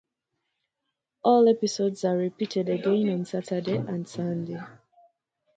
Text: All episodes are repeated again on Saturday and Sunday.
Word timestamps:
All 1.21 1.47
episodes 1.47 2.03
are 2.05 2.17
repeated 2.17 2.69
again 2.69 3.07
on 3.11 3.25
Saturday 3.25 3.77
and 3.77 4.07
Sunday. 4.09 4.59